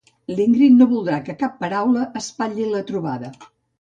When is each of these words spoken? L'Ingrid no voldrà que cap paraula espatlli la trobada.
L'Ingrid 0.37 0.73
no 0.77 0.87
voldrà 0.93 1.19
que 1.27 1.35
cap 1.43 1.61
paraula 1.65 2.07
espatlli 2.23 2.67
la 2.73 2.83
trobada. 2.91 3.31